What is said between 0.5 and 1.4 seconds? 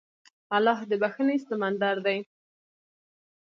الله د بښنې